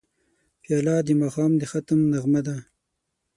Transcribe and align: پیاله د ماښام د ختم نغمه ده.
پیاله 0.61 0.95
د 1.07 1.09
ماښام 1.21 1.51
د 1.57 1.63
ختم 1.71 1.99
نغمه 2.11 2.41
ده. 2.47 2.55